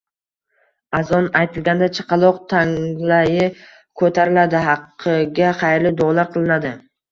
[0.99, 3.45] Azon aytilganida chaqaloq tanglayi
[4.03, 6.77] ko‘tariladi, haqiga xayrli duolar qilinadi.